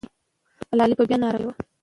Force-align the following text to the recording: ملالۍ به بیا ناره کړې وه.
ملالۍ 0.69 0.95
به 0.97 1.03
بیا 1.09 1.17
ناره 1.21 1.37
کړې 1.39 1.45
وه. 1.47 1.53